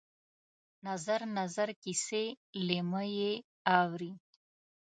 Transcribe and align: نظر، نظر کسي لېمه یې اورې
نظر، 0.87 1.19
نظر 1.37 1.69
کسي 1.83 2.23
لېمه 2.67 3.03
یې 3.17 3.31
اورې 3.79 4.11